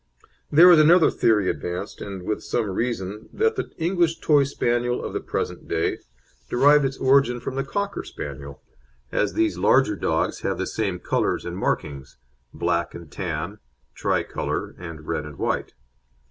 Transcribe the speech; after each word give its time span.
There 0.51 0.71
is 0.71 0.79
another 0.79 1.11
theory 1.11 1.47
advanced, 1.47 2.01
and 2.01 2.23
with 2.23 2.43
some 2.43 2.67
reason 2.71 3.29
that 3.31 3.55
the 3.55 3.69
English 3.77 4.17
Toy 4.19 4.45
Spaniel 4.45 5.05
of 5.05 5.13
the 5.13 5.19
present 5.19 5.67
day 5.67 5.99
derived 6.49 6.85
its 6.85 6.97
origin 6.97 7.39
from 7.39 7.53
the 7.53 7.63
Cocker 7.63 8.03
Spaniel, 8.03 8.63
as 9.11 9.33
these 9.33 9.59
larger 9.59 9.95
dogs 9.95 10.39
have 10.39 10.57
the 10.57 10.65
same 10.65 10.97
colours 10.97 11.45
and 11.45 11.55
markings, 11.55 12.17
black 12.51 12.95
and 12.95 13.11
tan, 13.11 13.59
tricolour, 13.93 14.73
and 14.79 15.05
red 15.05 15.23
and 15.23 15.37
white. 15.37 15.75